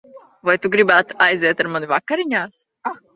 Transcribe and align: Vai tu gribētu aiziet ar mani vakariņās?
Vai 0.47 0.53
tu 0.61 0.69
gribētu 0.75 1.17
aiziet 1.25 1.61
ar 1.65 1.69
mani 1.75 1.91
vakariņās? 1.93 2.65